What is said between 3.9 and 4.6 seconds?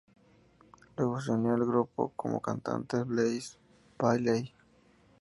Bayley.